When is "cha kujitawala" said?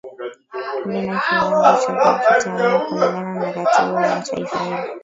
1.81-2.79